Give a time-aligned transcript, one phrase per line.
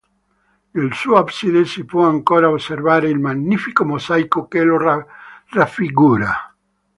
[0.71, 4.79] Nel suo abside si può ancora osservare il magnifico mosaico che lo
[5.51, 6.55] raffigura.